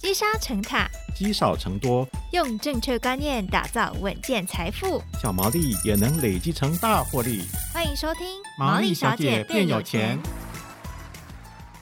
[0.00, 7.42] 积沙成塔，积少成多，用正确观念打造稳健财富，小毛利也能累积成大获利。
[7.74, 8.24] 欢迎收听
[8.56, 10.16] 《毛利小姐变有钱》。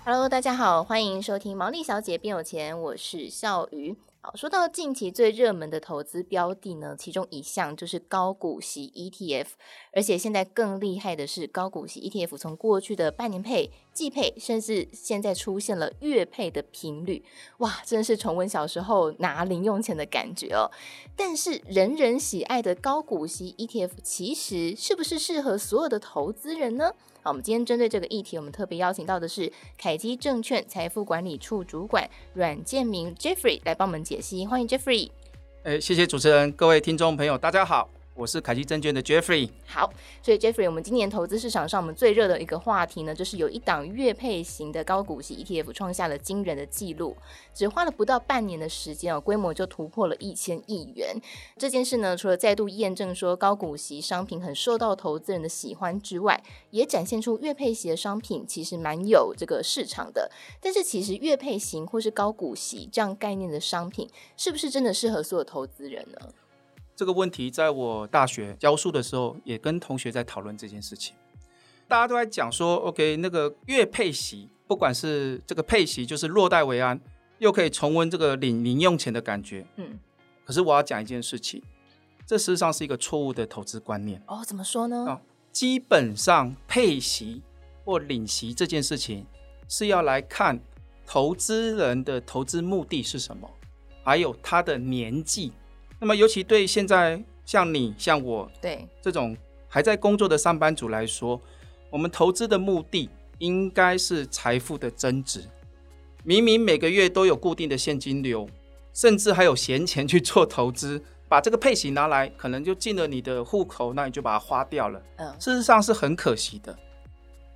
[0.02, 3.94] Hello，大家好，欢迎收听《毛利小姐变有钱》，我是笑鱼。
[4.34, 9.46] 说到近期最热门的投资标的呢，其中一项就是高股息 ETF，
[9.92, 17.24] 而且现在更厉害的是，高股息 ETF 从过去的半年配、季配，甚至现在出现了月配的频率，
[17.58, 20.70] 哇，真是重温小时候拿零用钱的感觉哦。
[21.14, 26.92] 但是人人喜爱的高股息 ETF，其实是不是适合所有的投资人呢？
[27.26, 34.46] 好，我们今天针对这个议题，我们特别邀请到的是凯基证券财富管理处主管阮建明 Jeffrey 来帮我们解析。
[34.46, 35.10] 欢迎 Jeffrey。
[35.64, 37.90] 哎，谢谢主持人，各位听众朋友，大家好。
[38.16, 39.50] 我是凯基证券的 Jeffrey。
[39.66, 47.14] 好，所以 Jeffrey，我们今年投资市场上我们最热的一个话题呢，就是有一档月配型的高股息 ETF 创下了惊人的纪录，
[47.52, 51.14] 只花了不到半年的时间哦，规模就突破了一千亿元。
[51.58, 60.30] 这件事呢，除了再度验证说高股息商品很受到投资人的喜欢之外，也展现出月配型的商品其实蛮有这个市场的。
[60.58, 66.32] 但是，其实月配型或是高股息这样概念的商品，是不是真的适合所有投资人呢？
[66.96, 71.14] 这个问题在我大学教书的时候，也跟同学在讨论这件事情。
[71.86, 76.98] 大家都在讲说，OK，那个月配息，不管是这个配息，就是落袋为安，
[77.38, 79.66] 又可以重温这个领零用钱的感觉。
[79.76, 79.98] 嗯。
[80.44, 81.62] 可是我要讲一件事情，
[82.26, 84.20] 这事实上是一个错误的投资观念。
[84.26, 84.96] 哦，怎么说呢？
[85.06, 85.20] 哦，
[85.52, 87.42] 基本上配息
[87.84, 89.26] 或领息这件事情，
[89.68, 90.58] 是要来看
[91.04, 93.50] 投资人的投资目的是什么，
[94.02, 95.52] 还有他的年纪。
[95.98, 101.40] 那么，尤其对现在像你、像我，对这种还在工作的上班族来说，
[101.90, 105.42] 我们投资的目的应该是财富的增值。
[106.22, 108.46] 明明每个月都有固定的现金流，
[108.92, 115.02] 甚至还有闲钱去做投资， 把这个配型拿来，可能就进了你的户口，那你就把它花掉了。
[115.16, 116.76] 嗯，事实上是很可惜的。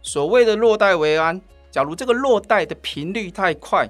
[0.01, 1.39] 所谓的落袋为安，
[1.71, 3.87] 假如这个落袋的频率太快，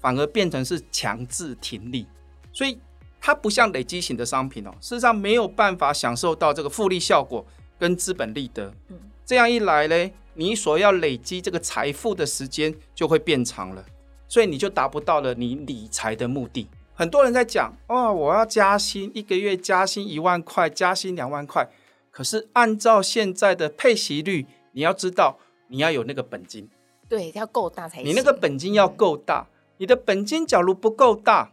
[0.00, 2.06] 反而变成是强制停利，
[2.54, 2.78] 所以。
[3.24, 7.46] 它不像累积型的商品哦，事实上没有办法享受到这个复利效果
[7.78, 8.74] 跟资本利得。
[8.88, 13.84] 嗯，这样一来呢，你所要累积这个财富的时间就会变长了，
[14.26, 16.66] 所以你就达不到了你理财的目的。
[16.94, 21.68] 很多人在讲哦，我要加薪，一个月加薪一万块，加薪两万块。
[22.10, 25.38] 可是按照现在的配息率，你要知道
[25.68, 26.68] 你要有那个本金，
[27.08, 28.06] 对，要够大才行。
[28.06, 31.52] 你那个本金要够大，嗯，你的本金假如不够大。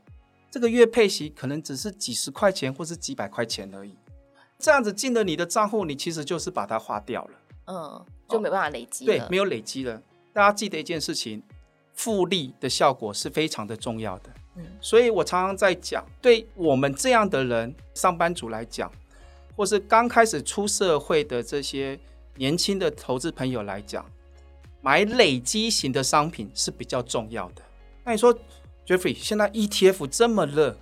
[0.52, 3.96] 这个月配息可能只是几十块钱或是几百块钱而已，
[4.58, 7.32] 这样子进了你的账户，你其实就是把它花掉了，
[7.68, 9.18] 嗯，就没办法累积了。
[9.18, 10.02] 对，没有累积了。
[10.34, 11.44] 大家记得一件事情，
[11.94, 14.30] 复利的效果是非常的重要的。
[14.56, 18.92] 嗯，所以我常常在讲，对我们这样的人，上班族来讲，
[19.56, 22.00] 或是刚开始出社会的这些
[22.36, 24.04] 年轻的投资朋友来讲，
[24.82, 27.62] 买累积型的商品是比较重要的。
[28.04, 28.36] 那你说
[28.90, 30.76] ？Jeffrey，现在 ETF 这么热，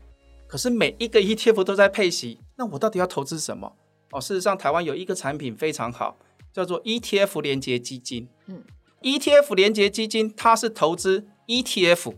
[0.47, 3.75] 可是每一个 ETF 都在配息，那我到底要投资什么？
[4.11, 6.17] 哦，事实上，台湾有一个产品非常好，
[6.53, 8.29] 叫做 ETF 连结基金。
[8.45, 8.63] 嗯
[9.01, 12.15] ，ETF 连结基金它是投资 ETF，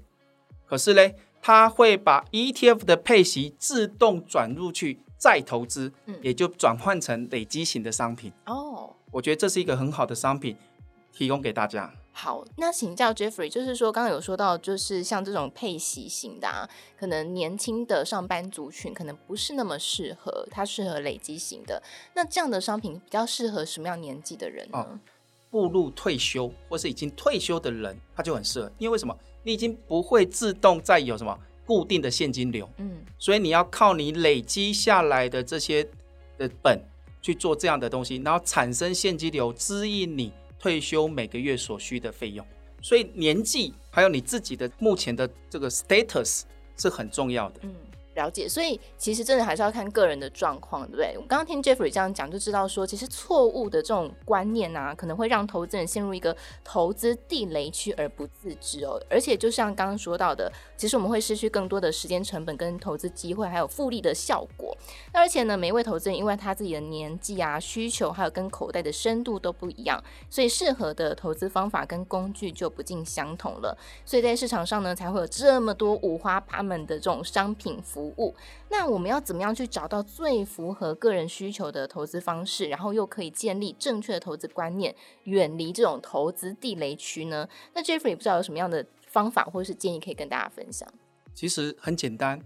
[0.68, 1.12] 可是呢，
[1.42, 8.32] 它会把 ETF 的配息自动转入去再投资，嗯，也就转换成累积型的商品。
[8.46, 10.56] 哦，我觉得这是一个很好的商品，
[11.12, 11.92] 提供给大家。
[12.12, 21.82] 好，那请教 Jeffrey，就是说刚刚有说到，就是像这种配息型的，啊，可能年轻的上班族群可能不是那么适合，它适合累积型的。
[22.14, 24.78] 那这样的商品比较适合什么样年纪的人呢？
[24.80, 25.00] 哦，
[25.50, 29.18] 步入退休或是已经退休的人，他就很适合，因为为什么？
[29.44, 35.88] 你已经不会自动再有什么固定的现金流，嗯，所以你要靠你累积下来的这些
[36.38, 36.78] 的本
[37.22, 40.34] 去做这样的东西，然后产生现金流，支应你。
[40.60, 42.46] 退休每个月所需的费用，
[42.82, 46.42] 所以年纪还有你自己的目前的这个 status
[46.78, 47.62] 是很重要的。
[48.16, 51.16] 了解，所以其实真的还是要看个人的状况，对不对？
[51.18, 59.02] 我刚刚听 Jeffrey 这样讲，就知道说，其实错误的这种观念啊，可能会让投资人陷入一个投资地雷区而不自知哦。
[59.10, 64.76] 而且就像刚刚说到的，其实我们会失去更多的时间成本、跟投资机会，还有复利的效果。
[65.14, 73.78] 那而且呢，每一位投资人因为他自己的年纪啊、需求，还有跟口袋的深度都不一样，所以适合的投资方法跟工具就不尽相同了。
[74.04, 78.34] 所以在市场上呢，才会有这么多五花八门的这种商品服服务。
[78.70, 87.48] 那我们要怎么样去找到最符合个人需求的投资方式，然后又可以建立正确的投资观念，远离这种投资地雷区呢？
[87.74, 90.88] 那 Jeffrey 不知道有什么样的方法或者是建议可以跟大家分享？
[91.34, 92.42] 其实很简单，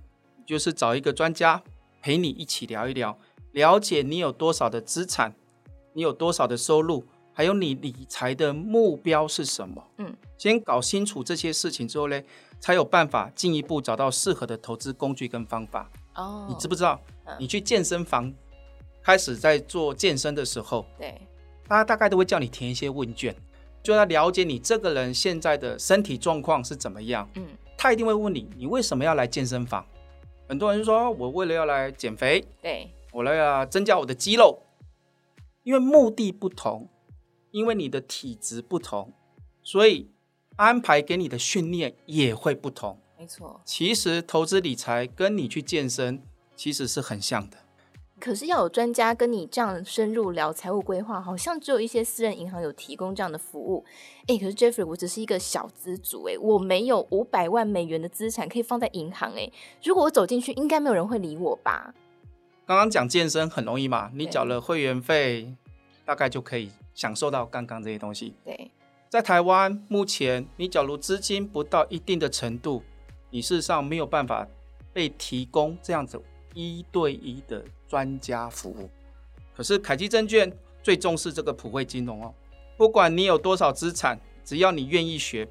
[0.45, 1.61] 就是找一个专家
[2.01, 3.17] 陪你一起聊一聊，
[3.51, 5.35] 了解你有多少的资产，
[5.93, 9.83] 你有多少的收入，还有你理财的目标是什么。
[9.97, 12.21] 嗯，先搞清楚这些事情之后呢，
[12.59, 15.89] 才有办法进一步找到适合的投资工具跟方法。
[16.15, 16.99] 哦，你知不知道？
[17.39, 18.31] 你去健身房
[19.01, 21.19] 开始在做健身的时候，对，
[21.67, 23.35] 大家大概都会叫你填一些问卷。
[23.81, 27.27] 就要了解你这个人现在的身体状况是怎么样。
[27.35, 27.45] 嗯，
[27.77, 29.85] 他一定会问你，你为什么要来健身房？
[30.47, 34.61] 很多人就说，我为了要来减肥，对，我来要增加我的肌肉。
[35.63, 36.89] 因为目的不同，
[37.53, 39.13] 因为你的体质不同，
[39.61, 40.09] 所以
[40.55, 42.99] 安排给你的训练也会不同。
[43.17, 46.21] 没错，其实投资理财跟你去健身
[46.55, 47.57] 其实是很像的。
[48.19, 53.85] 可是要有专家跟你这样深入聊财务规划，好像只有一些私人银行有提供这样的服务。
[54.27, 59.51] 哎，可是 Jeffrey，我只是一个小资主，哎，我没有五百万美元的资产可以放在银行，哎，
[59.83, 61.93] 如果我走进去，应该没有人会理我吧？
[62.65, 65.53] 刚刚讲健身很容易嘛，你缴了会员费，
[66.05, 68.33] 大概就可以享受到刚刚这些东西。
[68.43, 68.71] 对，
[69.09, 72.83] 在台湾目前，你假如资金不到一定的程度，
[73.29, 74.47] 你事实上没有办法
[74.91, 76.21] 被提供这样子
[76.53, 77.63] 一对一的。
[77.93, 78.89] 专家服务，
[79.55, 80.51] 可是凯基证券
[80.81, 82.33] 最重视这个普惠金融哦。
[82.75, 85.47] 不管你有多少资产，只要你愿意学，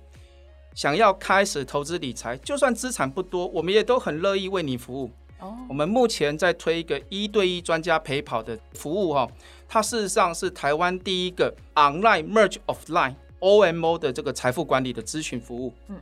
[0.75, 5.13] 想要开始投资理财，就算资产不多，我们也都很乐意为你服务。
[5.43, 9.29] 哦，我们目前在推一个一对一专家陪跑的服务哈，
[9.69, 15.75] 它事实上是台湾第一个 online merge of line OMO 的这个财富管理的咨询服务。
[15.89, 15.97] 嗯，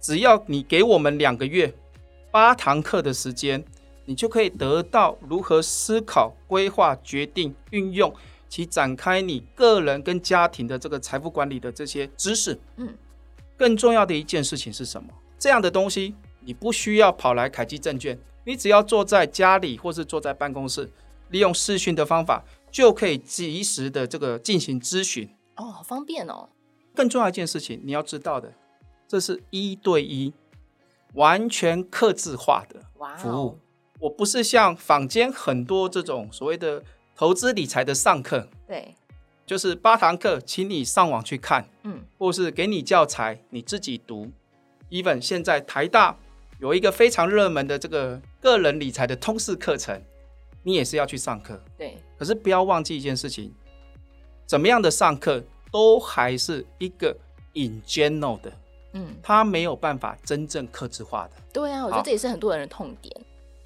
[0.00, 1.74] 只要你给我们两个月
[2.30, 3.62] 八堂课的时间。
[4.06, 8.14] 你就可以得到如何思考、规划、决定、运用
[8.50, 12.60] 其展开你个人跟家庭的这个财富管理的这些知识。
[12.76, 12.94] 嗯，
[13.56, 15.08] 更重要的一件事情是什么？
[15.38, 20.90] 这样的东西你不需要跑来凯基证券，你只要坐在家里或是坐在办公室，
[21.30, 25.28] 利用视讯的方法就可以及时的这个进行咨询。
[25.56, 26.48] 哦，好方便哦！
[26.94, 28.52] 更重要一件事情，你要知道的，
[29.08, 30.32] 这是一对一、
[31.14, 32.80] 完全客制化的
[33.16, 33.48] 服务。
[33.48, 33.54] 哇
[34.00, 36.82] 我不是像坊间很多这种所谓的
[37.16, 38.94] 投资理财的上课，对，
[39.46, 44.30] 就是八堂课，请你上网去看，嗯，或是给你教材，你自己读。
[44.90, 46.18] even 现在台大
[46.60, 50.00] 有一个非常热门的这个个人理财的通识课程，
[50.62, 51.98] 你也是要去上课，对。
[52.16, 53.52] 可是不要忘记一件事情，
[54.46, 57.16] 怎么样的上课都还是一个
[57.54, 58.52] in general 的，
[58.92, 61.32] 嗯，它没有办法真正克制化的。
[61.52, 63.14] 对啊，我觉得这也是很多人的痛点。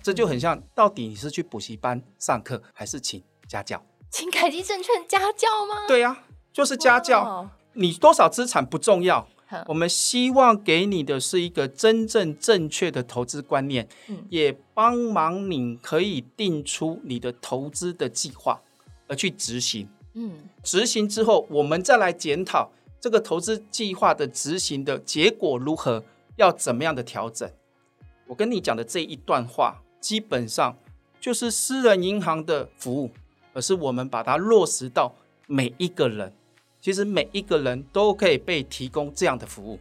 [0.03, 3.85] 这就很像，到底你是去补习班上课，还是请家教？
[4.11, 5.87] 请凯基证券家教吗？
[5.87, 7.51] 对呀、啊，就是家教。
[7.75, 9.29] 你多少资产不重要.
[9.67, 18.61] 我们希望给你的是一个真正正确的投资观念，嗯、也帮忙你可以定出你的投资的计划，
[19.07, 19.89] 而去执行。
[20.15, 26.05] 嗯，执行之后，我们再来检讨这个投资计划的执行的结果如何，
[26.37, 27.51] 要怎么样的调整。
[28.27, 29.83] 我跟你讲的这一段话。
[30.01, 30.79] 基本上
[31.21, 33.11] 就是私人银行的服务，
[33.53, 35.13] 而是我们把它落实到
[35.49, 36.33] 每一个人。
[36.89, 39.79] 其实每一个人都可以被提供这样的服务。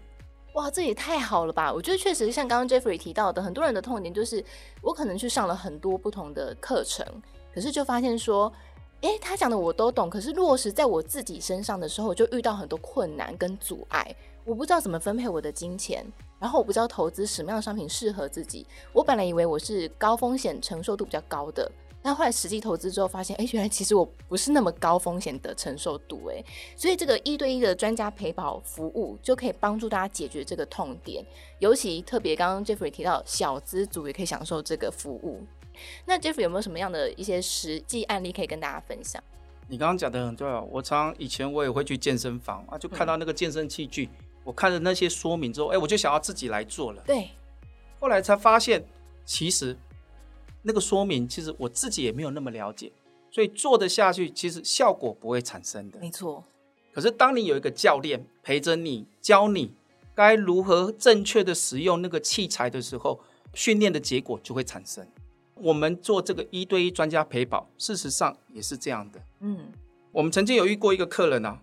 [0.56, 1.72] 哇，这也太好了吧！
[1.72, 4.44] 我觉得确实像刚刚 Jeffrey 提到的，很多人的痛点就是
[4.82, 7.06] 我可能去上了很多不同的课程，
[7.56, 8.52] 可是就发现说，
[9.00, 14.14] 诶，他讲的我都懂，可是落实在我自己身上的时候，就遇到很多困难跟阻碍。
[14.44, 16.06] 我不知道怎么分配我的金钱。
[16.40, 18.68] 然后我不知道投资什么样的商品适合自己。
[18.92, 21.72] 我本来以为我是高风险承受度比较高的，
[22.08, 26.42] 但后来实际投资之后发现，哎，原来其实我不是那么高风险的承受度，哎，
[26.74, 31.22] 所以这个一对一的专家陪跑服务就可以帮助大家解决这个痛点。
[31.60, 35.46] 尤其特别刚刚 Jeffrey 提到，小资族也可以享受这个服务。
[36.06, 39.22] 那 Jeffrey 有没有什么样的一些实际案例可以跟大家分享？
[39.68, 40.64] 你刚刚讲的很重要。
[40.72, 44.06] 我常以前我也会去健身房啊，就看到那个健身器具。
[44.06, 47.04] 嗯我看了那些说明之后，哎，我就想要自己来做了。
[47.06, 47.32] 对，
[48.00, 48.82] 后来才发现，
[49.26, 49.78] 其实
[50.68, 52.92] 那个说明，其实我自己也没有那么了解，
[53.32, 55.98] 所以做得下去，其实效果不会产生的。
[56.00, 56.44] 没错。
[56.94, 59.72] 可是当你有一个教练陪着你，教你
[60.14, 63.18] 该如何正确的使用那个器材的时候，
[63.54, 65.08] 训练的结果就会产生。
[65.56, 69.22] 我们做这个一对一专家陪跑，事实上也是这样的。
[69.40, 69.72] 嗯，
[70.12, 71.60] 我们曾经有遇过一个客人啊，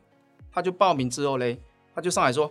[0.50, 1.58] 他就报名之后嘞，
[1.94, 2.50] 他就上来说。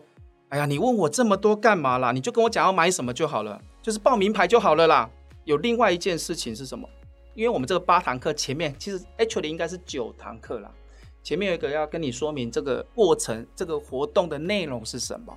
[0.50, 2.12] 哎呀，你问我这么多干嘛啦？
[2.12, 5.10] 你就跟我讲要买什么就好了，就是报名牌就好了啦。
[5.45, 6.88] 有另外一件事情是什么？
[7.35, 10.71] 因为我们这个八堂课前面其实 actually 应该是九堂课啦。
[11.23, 15.35] 前面有一个要跟你说明这个过程，这个活动的内容是什么。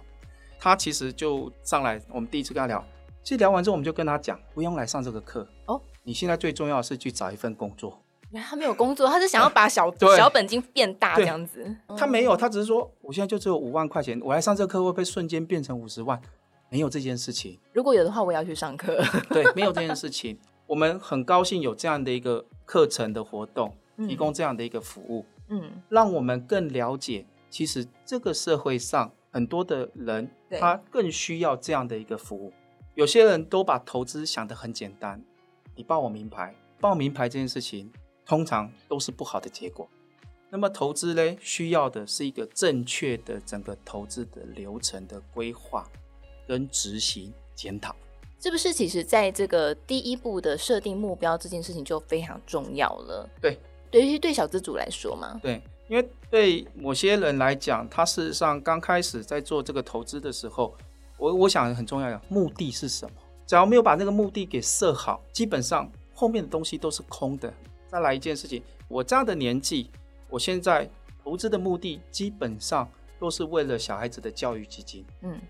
[0.59, 2.85] 他其实就上来，我们第一次跟他聊，
[3.23, 5.81] 其实聊完之后，我们就跟他讲，不用来上这个课哦。
[6.03, 8.03] 你现在最重要的是去找一份工作。
[8.31, 11.77] 原来他没有工作，他是想要把 小小本金变大这样子。
[11.97, 16.21] 他没有，他只是说，我现在就只有五万块钱，我来上这个课会不会瞬间变成五十万？
[16.69, 17.59] 没有这件事情。
[17.73, 19.03] 如果有的话，我也要去上课。
[19.31, 20.39] 对，没有这件事情。
[20.67, 23.73] 我们很高兴有这样的一个课程的活动，
[24.09, 32.53] 提供这样的一个服务，嗯，让我们更了解，其实这个社会上很多的人，他更需要这样的一个服务。
[32.95, 35.23] 有些人都把投资想得很简单，
[35.77, 37.93] 你报我名牌，报名牌这件事情
[38.25, 39.89] 通常都是不好的结果。
[40.51, 45.89] 那么投资呢，需要的是一个正确的整个投资的流程的规划
[46.47, 47.95] 跟执行检讨。
[48.39, 53.29] 是不是其实在这个第一步的设定目标这件事情就非常重要了？
[53.41, 53.59] 对，
[53.91, 60.77] 对于对小资主来说嘛，对，因为对某些人来讲，他事实上刚开始在做这个投资的时候，
[61.17, 63.17] 我我想很重要的目的是什么？
[63.47, 67.53] 只要没有把那个目的给设好，基本上后面的东西都是空的。
[67.89, 69.89] 再来一件事情，我这样的年纪，
[70.29, 70.89] 我现在
[71.25, 72.89] 投资的目的基本上
[73.19, 75.05] 都是为了小孩子的教育基金。
[75.23, 75.41] 嗯，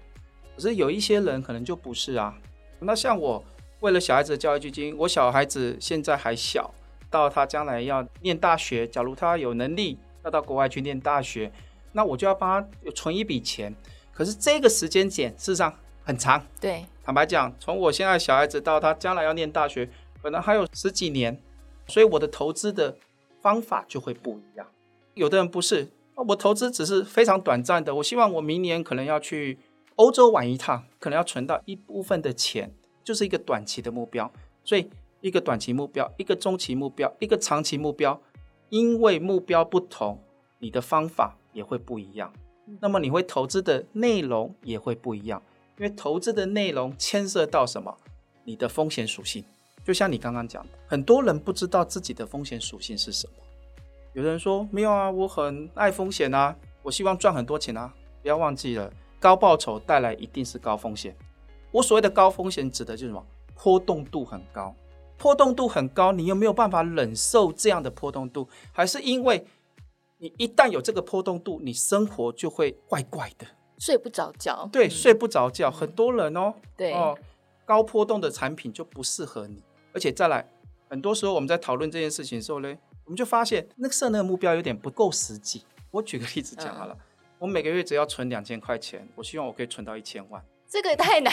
[0.56, 2.34] 可是有一些人可能就不是啊。
[2.80, 3.44] 那像我
[3.80, 6.72] 为了小孩子的教育基金，我小孩子现在还小，
[7.10, 11.52] 到他将来要念大学，假如他有能力要到国外去念大学，
[11.92, 13.74] 那我就要帮他存一笔钱。
[14.12, 19.88] 可是这个时间点事实上很长，对，坦白讲，从我现在小孩子到他将来要念大学，
[20.22, 21.38] 可能还有十几年，
[21.86, 22.96] 所以我的投资的
[23.42, 24.66] 方法就会不一样。
[25.12, 29.58] 有的人不是，我投资只是非常短暂的，我希望我明年可能要去。
[29.96, 32.72] 欧洲玩一趟，可能要存到一部分的钱，
[33.02, 34.30] 就是一个短期的目标。
[34.62, 34.88] 所以，
[35.20, 38.20] 一个短期目标，一个中期目标，一个长期目标，
[38.68, 40.22] 因为目标不同，
[40.58, 42.32] 你的方法也会不一样。
[42.80, 45.42] 那么，你会投资的内容也会不一样，
[45.78, 47.96] 因为投资的内容牵涉到什么？
[48.44, 49.44] 你的风险属性。
[49.84, 53.32] 就像你刚刚讲的，很多人不知道自己的风险属性是什么。
[54.12, 57.94] 有人说没有啊，我很爱风险啊，我希望赚很多钱啊。
[58.20, 58.92] 不要忘记了。
[59.18, 61.16] 高报酬带来一定是高风险。
[61.70, 63.26] 我所谓的高风险指的就是什么？
[63.54, 64.74] 波动度很高。
[65.18, 68.46] 波动度很高，你有没有办法忍受这样的波动度？
[68.72, 69.46] 还是因为
[70.18, 73.46] 你一旦有这个波动度，你生活就会怪怪的，
[73.78, 74.68] 睡不着觉。
[74.70, 75.70] 对，睡不着觉。
[75.70, 77.16] 很多人哦，对哦，
[77.64, 79.62] 高波动的产品就不适合你。
[79.94, 80.46] 而且再来，
[80.90, 85.64] 很多时候我们在讨论这件事情的时候呢，我们就发现那个设那个目标有点不够实际。
[85.90, 86.94] 我举个例子讲好了。
[86.94, 87.00] 嗯
[87.38, 90.42] 我每个月只要存两千块钱，我希望我可以存到一千万。
[90.68, 91.32] 这个也太难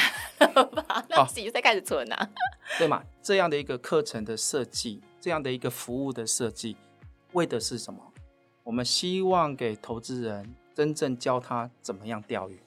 [0.54, 1.06] 了吧？
[1.10, 2.30] 那自己再开始存啊？
[2.78, 3.04] 对嘛？
[3.22, 6.76] 这样的一个课程的设计，这样的一个服务的设计，
[7.32, 8.00] 为的是什么？
[8.64, 12.60] 我们希望给投资人真正教他怎么样钓鱼。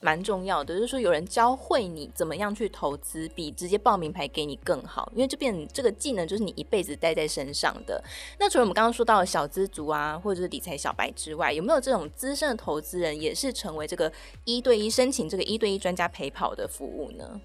[0.00, 8.02] 蛮重要的，就是说有人教会你怎么样去投资，比直接报名牌给你更好，因为这边这个技能就是你一辈子带在身上的。
[8.38, 14.12] 那除了我们刚刚说到的小资族啊，或者是理财小白之外，有没有这种资深的投资人也是成为这个
[14.44, 17.40] 一对一申请这个一对一专家陪跑的服务呢？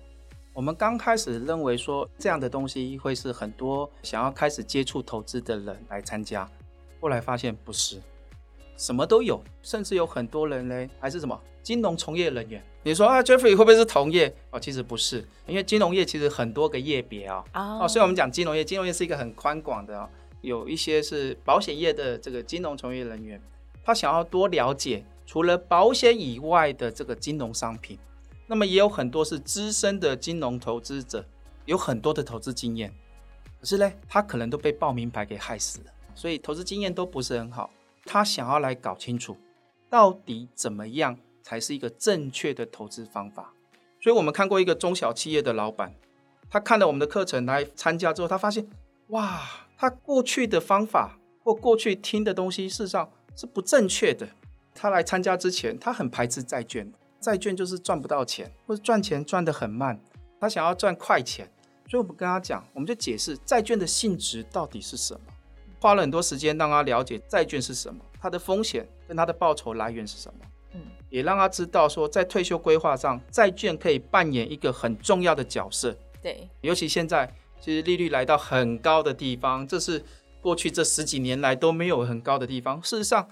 [0.53, 6.47] 我们刚开始认为说这样的东西会是很多想要开始接触投资的人来参加，
[7.01, 7.99] 后来发现不是。
[8.77, 12.63] 什么都有，甚至有很多人呢，还是什么金融从业人员。
[12.83, 14.35] 你说啊，Jeffrey 会不会是同业？
[14.51, 17.43] 哦，其实不是，因为金融业其实很多个业别啊。
[17.53, 17.83] Oh.
[17.83, 20.09] 哦，所以我们讲金融业，金融业是一个很宽广的哦，
[20.41, 23.41] 有一些是保险业的这个金融从业人员，
[23.83, 27.97] 他想要多了解除了保险以外的这个金融商品。
[28.45, 31.23] 那么也有很多是资深的金融投资者，
[31.65, 32.93] 有很多的投资经验，
[33.61, 37.69] 可是呢，他可能都被报名牌给害死了，所以投资经验都不是很好。
[38.05, 39.37] 他想要来搞清楚，
[39.89, 43.53] 到底怎么样才是一个正确的投资方法。
[44.01, 45.95] 所以，我们看过一个中小企业的老板，
[46.49, 48.67] 他看了我们的课程来参加之后，他发现，
[49.07, 49.41] 哇，
[49.77, 54.27] 他过去的方法或过去听的东西，事实上是不正确的。
[54.75, 59.99] 他来参加之前，他很排斥债券，债券就是赚不到钱，或者赚钱赚得很慢。
[60.39, 61.49] 他想要赚快钱，
[61.87, 65.21] 所以我们跟他讲，我们就解释债券的性质到底是什么。
[65.83, 70.39] 花了很多时间让他了解债券是什么，它的风险跟它的报酬来源是什么。
[70.75, 75.93] 嗯，也让他知道说，在退休规划上，债券可以扮演一个很重要的角色。
[76.21, 80.01] 对，尤其现在其实利率来到很高的地方，这是
[80.39, 82.81] 过去这十几年来都没有很高的地方。
[82.81, 83.27] 事实上，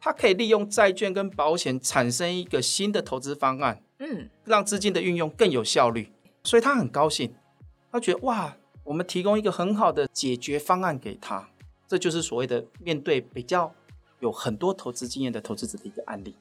[0.00, 6.10] 它可以利用债券跟保险产生一个新的投资方案，嗯，让资金的运用更有效率。
[6.42, 7.32] 所以他很高兴，
[7.92, 11.48] 他觉得哇，我们提供一个很好的解决方案给他。
[11.88, 13.72] 这就是所谓的面对比较
[14.20, 16.34] 有很多投资经验的投资者的一个案例。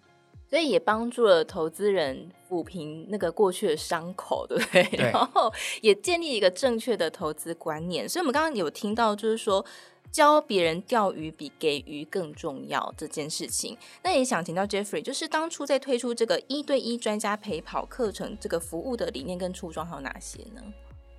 [0.48, 4.84] 所以也帮助了投资人抚平那个过去的伤口，对不对？
[4.84, 5.12] 对。
[5.12, 8.08] 然后也建立一个正确的投资观念。
[8.08, 9.66] 所以，我们刚刚有听到，就是说
[10.12, 13.76] 教别人钓鱼比给鱼更重要这件事情。
[14.04, 20.62] 那也想请教 Jeffrey，就是当初在推出这个一对一专家陪跑课程这个服务的理念跟初衷还有哪些呢？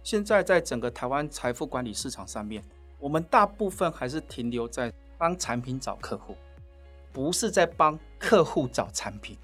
[0.05, 2.63] 现在在整个台湾财富管理市场上面，
[3.07, 6.35] 我们大部分还是停留在帮产品找客户。
[7.13, 9.39] 不是在帮客户找产品，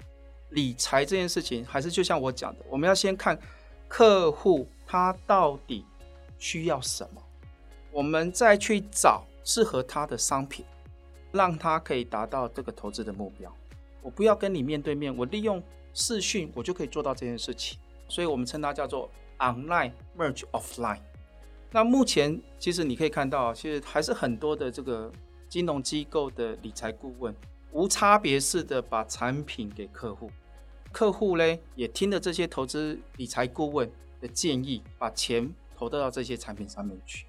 [0.49, 3.39] 理财这件事情还是就像我讲的，我们要先看
[3.87, 5.85] 客户他到底
[6.37, 7.23] 需要什么，
[7.89, 10.65] 我们再去找适合他的商品，
[11.31, 13.49] 让他可以达到这个投资的目标。
[14.01, 17.79] 我不要跟你面对面，我利用视讯我就可以做到这件事情，
[18.09, 20.99] 所以我们称它叫做 online merge offline。
[21.75, 25.11] 那目前其实你可以看到，其实还是很多的这个
[25.49, 27.35] 金融机构的理财顾问。
[27.71, 30.29] 无差别式的把产品给客户，
[30.91, 37.25] 客户呢也听了这些投资理财顾问的建议，把钱投到这些产品上面去。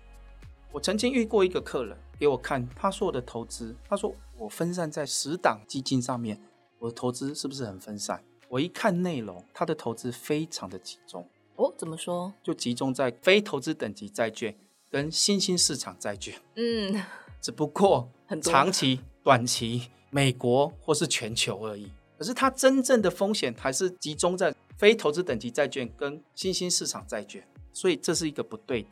[0.70, 6.38] 我曾经遇过一个客人给我看他说我的投资，他说我分散在十档基金上面，
[6.78, 8.22] 我的投资是不是很分散？
[8.50, 11.26] 我一看内容，他的投资非常的集中。
[11.56, 12.32] 哦，怎么说？
[12.42, 14.54] 就集中在非投资等级债券
[14.90, 16.34] 跟新兴市场债券。
[16.56, 17.02] 嗯，
[17.40, 19.88] 只不过很长期、短期。
[20.10, 28.90] 美国或是全球而已，可是它真正的风险还是集中在非投资等级债券跟新兴市场债券，所以这是一个不对的。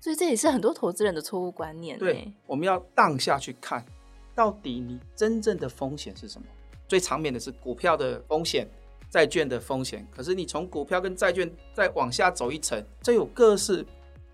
[0.00, 1.96] 所以这也是很多投资人的错误观念。
[1.96, 3.86] 对，我们要当下去看，
[4.34, 6.46] 到底你真正的风险是什么？
[6.88, 8.68] 最常见的是股票的风险、
[9.14, 10.04] 债券的风险。
[10.10, 13.86] 可是你从股票跟债券再往下走一层，这有各式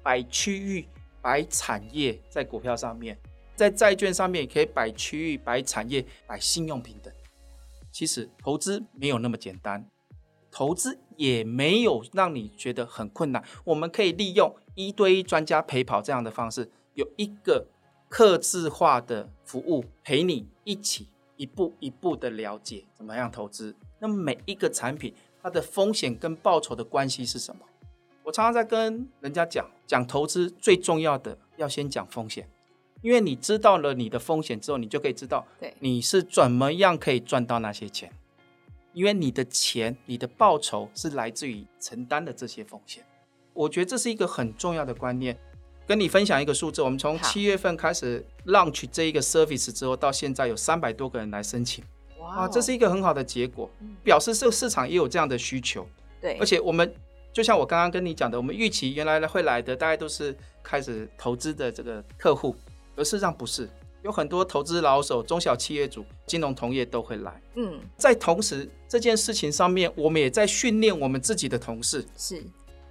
[0.03, 0.89] 摆区域、
[1.21, 3.19] 摆产业在股票上面。
[3.55, 7.13] 在债券上面也可以摆区域、摆产业、摆信用平等。
[7.93, 9.87] 其实投资没有那么简单，
[10.51, 13.45] 投资也没有让你觉得很困难。
[13.65, 17.67] 我们可以利用一对一专家陪跑这样的方式，有一个
[18.09, 23.77] 客制化的服务陪你一起一步一步的了解怎么样投资。
[24.01, 27.61] 那么每一个产品它的风险跟报酬的关系是什么？
[28.25, 32.49] 我常常在跟人家讲，讲投资最重要的要先讲风险。
[33.03, 35.47] 因为你知道了你的风险之后，你就可以知道，
[35.79, 38.13] 你是怎么样可以赚到那些钱。
[38.93, 43.05] 因为你的钱、你的报酬是来自于承担的这些风险。
[43.55, 45.39] 我觉得这是一个很重要的观念。
[45.87, 51.83] 跟你分享一个数字，我们从七月份开始 launch 这一个 service 之后，到现在有三百多个人来申请。
[52.37, 53.71] 哇，这是一个很好的结果，
[54.03, 55.87] 表示这个市场也有这样的需求。
[56.21, 56.95] 对，而且我们
[57.33, 62.55] 就像我刚刚跟你讲的，我们预期原来会来的大概都是开始投资的这个客户。
[62.97, 63.69] 而事实上不是，
[64.03, 67.41] 有很多投资老手、中小企业主、金融同业都会来。
[67.55, 72.05] 嗯，在同时这件事情上面，我们也在训练我们自己的同事。
[72.17, 72.43] 是，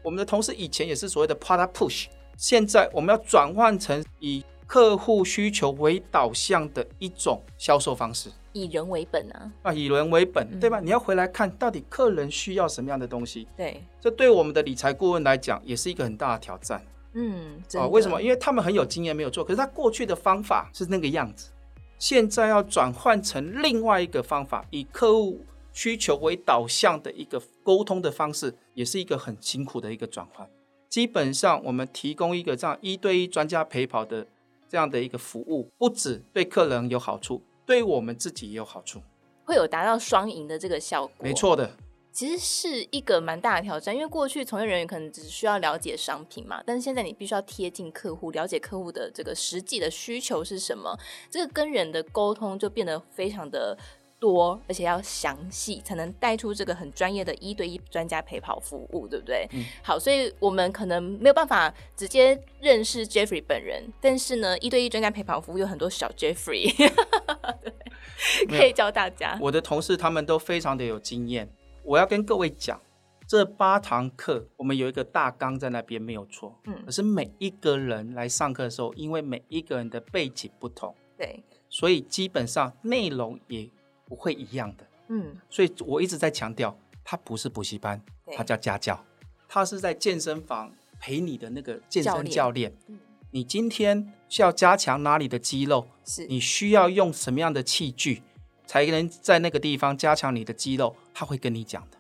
[0.04, 2.06] 我们的同事以前也是所谓的 product push，
[2.38, 10.80] 现在我们要转换成以客户需求为导向的一种销售方式，以人为本啊，啊，以人为本，嗯、对吧？
[10.80, 13.48] 你要回来看到底客人需要什么样的东西。
[13.56, 16.84] 对，这对我们的理财顾问来讲，也是一个很大的挑战。
[17.14, 18.22] 嗯，啊，为什么？
[18.22, 19.44] 因为他们很有经验，没有做。
[19.44, 21.52] 可是他过去的方法是那个样子，
[21.98, 25.42] 现在要转换成另外一个方法，以客户
[25.74, 30.48] 需求为导向的一个沟通的方式，也是一个很辛苦的一个转换。
[30.88, 34.26] 基本上，我们提供一个这样一对一专家陪跑的
[34.68, 39.00] 这样的一个服务，不止对客人有好处，对我们自己也有好处，
[39.46, 41.16] 会有达到双赢的这个效果。
[41.20, 41.70] 没错的。
[42.12, 50.98] 其实是一个蛮大的挑战，因为过去从业人员可能只需要了解商品嘛，但是现在你必须要贴近客户，了解客户的这个实际的需求是什么，
[51.30, 53.78] 这个跟人的沟通就变得非常的
[54.20, 59.48] 多，而且要详细，才能带出这个很专业的一对一专家陪跑服务，对不对？
[59.54, 59.64] 嗯。
[59.84, 66.76] 好，所以我们可能没有办法直接认识 Jeffrey 本人，但是呢，一对一专家陪跑服务有很多小 Jeffrey，
[68.48, 69.38] 对，可以教大家。
[69.42, 71.50] 我的同事他们都非常的有经验。
[71.84, 72.80] 我要跟各位讲，
[73.28, 83.70] 这八堂课我们有一个大纲在那边没有错，嗯，可是每一个人来上课的时候，因为每一个人的背景不同，对，所以基本上内容也
[84.10, 88.02] 不会一样的，嗯，所以我一直在强调，它不是补习班，
[88.36, 89.06] 它叫家教，
[89.48, 92.98] 它是在健身房陪你的那个健身教练，嗯，
[93.30, 96.26] 你今天需要加强哪里的肌肉，是。
[96.26, 98.24] 你需要用什么样的器具，
[98.66, 101.98] 才能在那个地方加强你的肌肉，他会跟你讲的。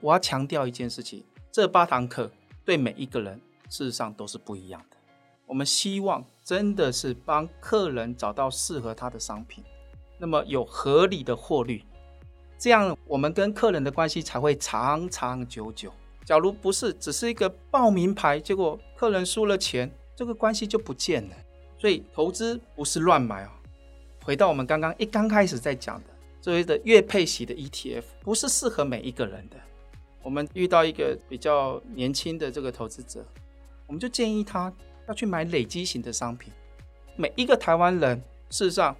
[0.00, 2.30] 我要强调一件事情，这八堂课
[2.64, 4.96] 对每一个人事实上都是不一样的。
[5.46, 9.64] 我们希望真的是帮客人找到适合他的商品，
[10.18, 11.84] 那么有合理的获利，
[12.58, 15.92] 这样我们跟客人的关系才会长长久久。
[16.24, 21.34] 假如不是只是一个报名牌，结果客人输了钱，这个关系就不见了。
[21.78, 23.50] 所以投资不是乱买哦。
[24.24, 26.06] 回到我们刚刚一刚开始在讲的，
[26.40, 29.56] 所谓的月配息的 ETF，不是适合每一个人的。
[30.22, 33.24] 我们遇到一个比较年轻的这个投资者，
[33.86, 34.70] 我们就建议他
[35.06, 36.52] 要去买累积型的商品。
[37.16, 38.94] 每一个台湾人事实上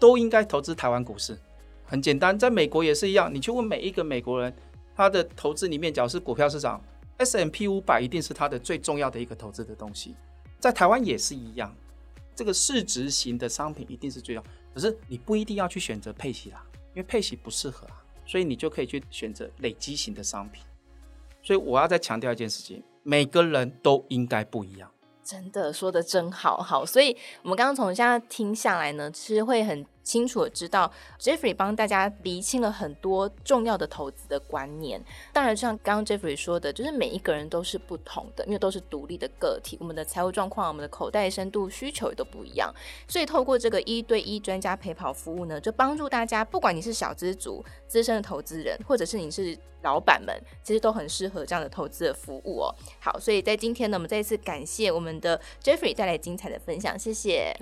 [0.00, 1.38] 都应该投资台湾股市，
[1.84, 3.32] 很简单，在美国也是一样。
[3.32, 4.52] 你去问每一个美国人，
[4.96, 6.82] 他的投资里面，假如是股票市场
[7.18, 10.16] ，S M P 五百一定是他的最重要的一个投资的东西。
[10.58, 11.74] 在台湾也是一样，
[12.34, 14.50] 这个市值型的商品一定是最重要。
[14.74, 20.62] 可是你不一定要去选择配息啦，因为配息不适合啊，所以你就可以去选择累积型的商品。
[21.42, 24.90] 所以我要再强调一件事情，每个人都应该不一样。
[25.30, 35.00] 真的说的真好，好，所以我们刚刚从现在听下来呢，其实会很清楚的知道，Jeffrey 帮大家厘清了很多重要的投资的观念。
[35.32, 42.74] 当然，像刚刚 Jeffrey 说的，就是每一个人都是不同的，因为都是独立的个体，我们的财务状况、我们的口袋深度、需求也都不一样。
[43.06, 52.74] 所以，透过这个一对一专家陪跑服务呢，就帮助大家，不管你是小资族、资深的投资人，或者是你是老板们，其实都很适合这样的投资的服务哦。
[52.98, 57.56] 好，所以在今天呢，我们再一次感谢我们的 Jeffrey 带来精彩的分享，谢谢。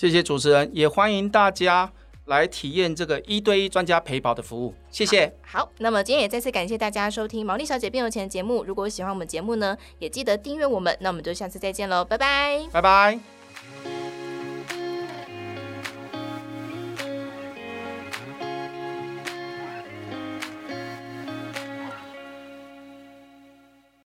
[0.00, 1.92] 谢谢主持人，也欢迎大家
[2.24, 4.72] 来体验这个一对一专家陪跑的服务。
[4.90, 5.30] 谢谢。
[5.42, 8.64] 好，好，那么今天也再次感谢大家收听《毛利小姐变有钱》节目。
[8.64, 10.96] 如果喜欢我们节目呢，也记得订阅我们。
[11.00, 13.39] 那我们就下次再见喽，拜拜，拜拜。